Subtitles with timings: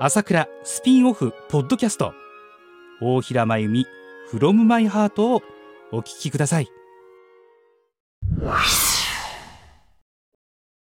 [0.00, 2.12] 朝倉スピンオフポッドキャスト
[3.00, 3.86] 大平真由美
[4.32, 5.42] from my heart を
[5.90, 6.68] お聞きください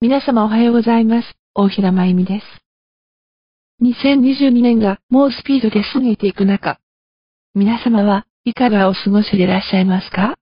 [0.00, 1.36] 皆様おはようございます。
[1.54, 2.44] 大平真由美です。
[3.84, 6.80] 2022年がもうスピードで過ぎていく中、
[7.54, 10.34] 皆様はいかがお過ごしでいらっしゃいますか？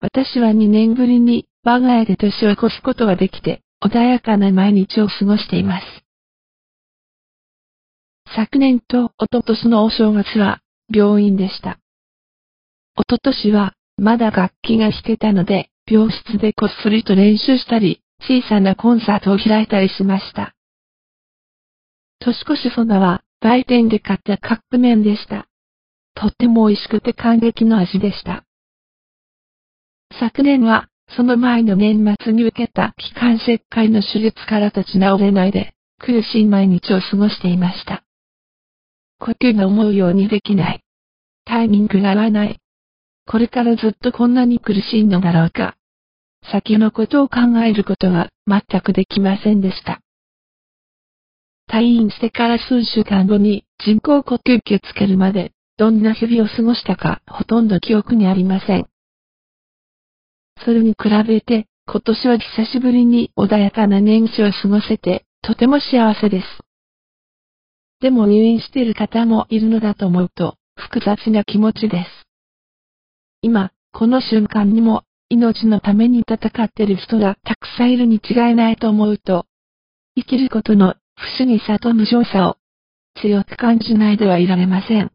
[0.00, 6.05] 私は2年ぶりに我が家で年を越すことができて、穏やかな毎日を過ごしています。
[8.36, 10.60] 昨年と一昨年のお正月は
[10.94, 11.78] 病院でした。
[12.94, 20.54] 一昨年はまだ楽器が弾けたので、病室でこっそりと練習したり、小さなコンサートを開いたりしました。
[22.18, 25.48] 年越しそばは売店で買ったカップ麺でした。
[26.14, 28.44] とっても美味しくて感激の味でした。
[30.20, 38.05] 昨年はその前の年末に受けた気管切開の手術から立ち直れないで苦しい毎日を過ごしていました。
[39.26, 40.84] 呼吸が思うようにできない。
[41.44, 42.60] タイミングが合わない。
[43.26, 45.76] これからずっとこんなに苦しいのだろうか。
[46.52, 50.00] 先のことを考えることは全くできませんでした。
[51.68, 58.86] 退院してから数週間後に人工呼吸器をつけるまでどんな日々を過ごしたかほとんど記憶にありません。
[60.64, 66.65] それに比べて今年は久しぶりに穏やかな年始を過ごせてとても幸せです。
[68.00, 72.26] でも入院している方もいるのだと思うと複雑な気持ちです。
[73.42, 79.46] 今、この瞬間にも命のために戦っている人がたくさんいるに違いないと思うと、
[80.16, 82.56] 生きることの不思議さと無常さを
[83.20, 85.10] 強く感じないではいられません。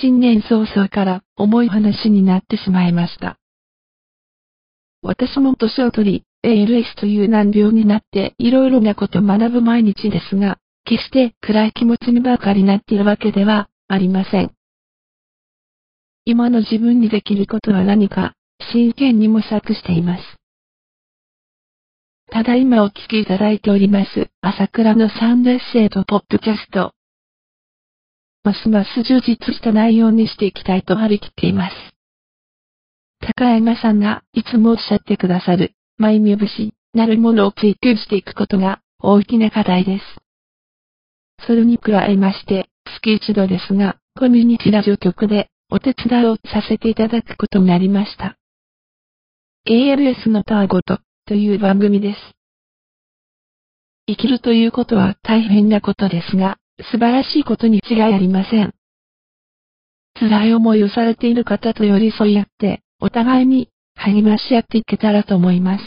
[0.00, 3.38] 新年早々から重い話になってしまいました。
[5.02, 14.52] 私も年を取り、ALS という難病になっていろいろなことを学ぶ毎日ですが、決して暗い気持ちにばかりなっているわけではありません。
[16.26, 18.34] 今の自分にできることは何か、
[18.72, 20.22] 真剣に模索しています。
[22.30, 26.92] ただいまお聞きいただいております、朝倉のサンドエッセイとポッドキャスト。
[28.42, 31.76] ますます充実した内容にしていきたいと張り切っています。
[33.20, 40.23] 高山さんがいつもおっしゃってくださる、マイミュ節なるものを追求していくことが大きな課題です。
[41.46, 48.36] それに加えまして、月一度ですが、コミュニティラジオ局でお手伝いをさせていただくことになりました。
[49.66, 52.18] ALS のターゴトという番組です。
[54.06, 56.58] 生きるということは大変なことですが、
[56.90, 58.74] 素晴らしいことに違いありません。
[60.18, 65.84] 辛い思いをされている方と寄り添い合って、お互いに励まし合っていけたらと思います。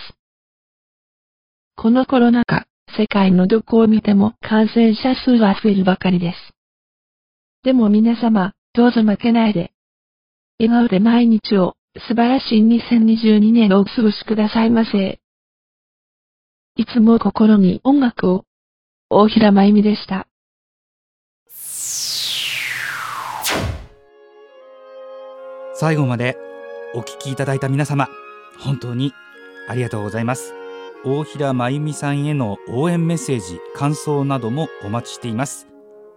[1.76, 2.66] このコロナ禍、
[2.98, 6.38] 世界のどこを見ても感染者数は増えるばかりです。
[7.64, 9.72] でも皆様、どうぞ負けないで、
[10.60, 11.76] 笑顔で毎日を
[12.08, 15.20] 素晴らしい2022年をお過ごしくださいませ。
[16.76, 18.44] いつも心に音楽を。
[19.10, 20.28] 大平真由美でした。
[25.76, 26.36] 最後まで
[26.94, 28.10] お聞きいただいた皆様、
[28.60, 29.14] 本当に
[29.70, 30.57] ありがとうございます。
[31.06, 35.68] 大平真由美さんへの応援メッセージ、感想などもお待ちしています。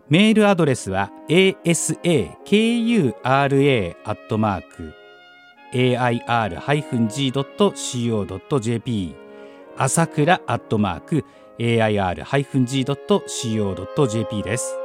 [0.08, 4.92] メールアドレスは asakura アットマーク
[5.72, 6.34] air-g.co.jp
[9.76, 11.24] 朝倉アットマーク
[11.58, 12.02] air-g.co.jp
[14.42, 14.76] です。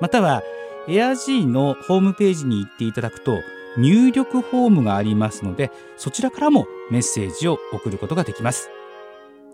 [0.00, 0.42] または
[0.86, 3.40] AIG のホームページに行っていただくと
[3.76, 8.70] 入力フォームがありますのでそちらからもメッセージを送ることができます。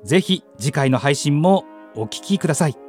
[0.05, 1.65] ぜひ次回の配信も
[1.97, 2.83] お聞きください。